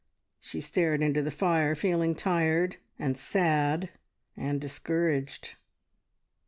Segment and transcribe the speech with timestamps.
[0.39, 3.91] She stared into the fire, feeling tired, and sad,
[4.35, 5.53] and discouraged.